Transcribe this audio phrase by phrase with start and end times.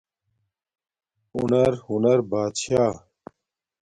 [1.33, 2.93] ہنر، ہنر بات شاہ